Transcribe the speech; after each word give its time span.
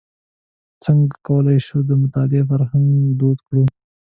څنګه 0.83 1.15
کولای 1.27 1.57
شو 1.67 1.77
د 1.89 1.91
مطالعې 2.01 2.41
فرهنګ 2.49 2.89
دود 3.19 3.37
کړو. 3.47 3.63